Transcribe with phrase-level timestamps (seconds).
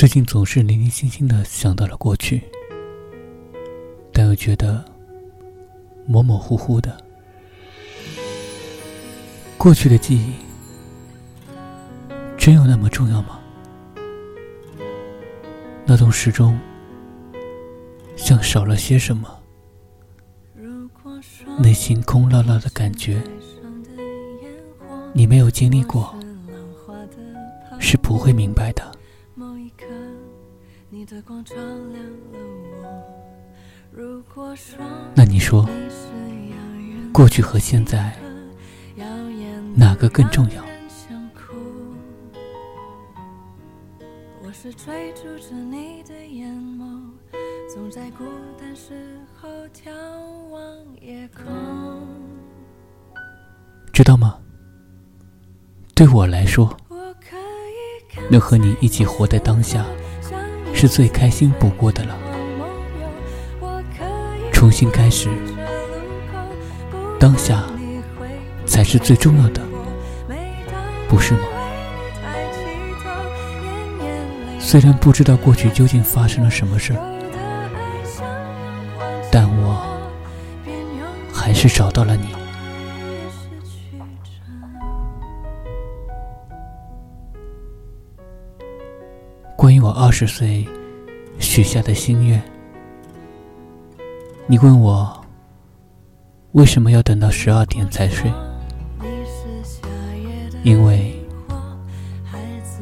[0.00, 2.42] 最近总是零零星星的想到了过去，
[4.14, 4.82] 但又觉得
[6.06, 6.96] 模模糊糊的。
[9.58, 10.32] 过去的记忆
[12.38, 13.38] 真有那么重要吗？
[15.84, 16.58] 那栋时钟
[18.16, 19.28] 像少了些什么，
[21.58, 23.22] 内心空落落的感觉，
[25.12, 26.14] 你没有经历过，
[27.78, 28.89] 是不会明白的。
[31.00, 32.38] 你的光照亮了
[32.82, 32.86] 我。
[33.90, 34.76] 如果说，
[35.14, 35.66] 那你说
[37.10, 38.14] 过去和现在
[39.74, 40.62] 哪个更重要？
[40.90, 41.56] 想哭。
[44.42, 47.00] 我是追逐着你的眼眸，
[47.72, 48.24] 总在孤
[48.60, 49.90] 单时候眺
[50.50, 50.60] 望
[51.00, 52.06] 夜空。
[53.90, 54.38] 知道吗？
[55.94, 56.76] 对我来说，
[58.30, 59.82] 能和你一起活在当下。
[60.80, 62.16] 是最开心不过的了。
[64.50, 65.28] 重新开始，
[67.18, 67.62] 当下
[68.64, 69.60] 才是最重要的，
[71.06, 71.40] 不是吗？
[74.58, 76.94] 虽然不知道过去究竟发生了什么事
[79.30, 79.86] 但我
[81.30, 82.39] 还是找到了你。
[89.60, 90.66] 关于我二十岁
[91.38, 92.42] 许下的心愿，
[94.46, 95.22] 你问我
[96.52, 98.32] 为什么要等到十二点才睡？
[100.62, 101.14] 因为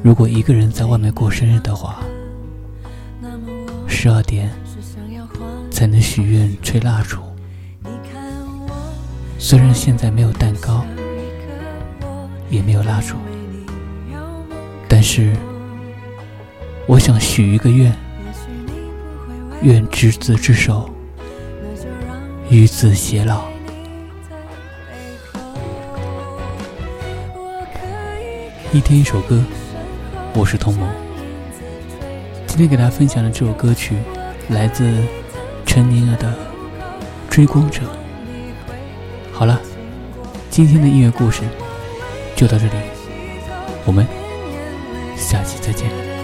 [0.05, 1.99] 如果一个人在外面过生日的话，
[3.89, 4.49] 十二点
[5.73, 7.19] 才能许愿吹蜡烛。
[9.37, 10.87] 虽然现在没有蛋糕，
[12.49, 13.17] 也没有蜡烛，
[14.89, 15.35] 但是。
[16.89, 17.95] 我想许一个愿，
[19.61, 20.89] 愿执子之手，
[22.49, 23.45] 与子偕老。
[28.73, 29.45] 一天一首歌，
[30.33, 30.89] 我是童萌。
[32.47, 33.95] 今天给大家分享的这首歌曲，
[34.49, 34.91] 来自
[35.67, 36.27] 陈宁儿的
[37.29, 37.83] 《追光者》。
[39.31, 39.61] 好了，
[40.49, 41.43] 今天的音乐故事
[42.35, 42.73] 就到这里，
[43.85, 44.07] 我们
[45.19, 46.18] 下期再见。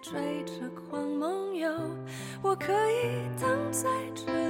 [0.00, 0.52] 追着
[0.88, 1.68] 狂梦游，
[2.42, 4.43] 我可以等在这。